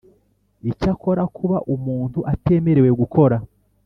Icyakora 0.71 1.23
kuba 1.37 1.57
umuntu 1.75 2.19
atemerewe 2.33 2.89
gukora 3.01 3.37